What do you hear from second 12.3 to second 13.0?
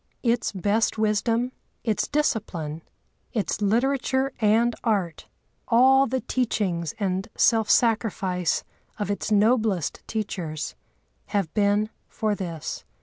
this.